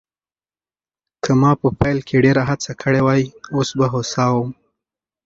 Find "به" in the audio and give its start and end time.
3.77-3.85